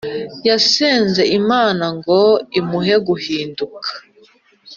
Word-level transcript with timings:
yasenze 0.47 1.21
Imana 1.39 1.85
ngo 1.97 2.19
imuhe 2.59 2.95
guhinduka 3.07 3.87